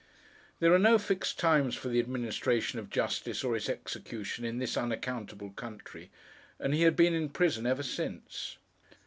[0.59, 4.75] There are no fixed times for the administration of justice, or its execution, in this
[4.75, 6.09] unaccountable country;
[6.57, 8.57] and he had been in prison ever since.